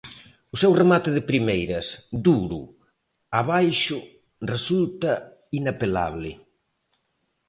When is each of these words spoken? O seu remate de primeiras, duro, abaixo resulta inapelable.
O 0.53 0.55
seu 0.61 0.71
remate 0.81 1.09
de 1.15 1.27
primeiras, 1.31 1.87
duro, 2.25 2.61
abaixo 3.39 3.97
resulta 4.53 5.11
inapelable. 5.59 6.31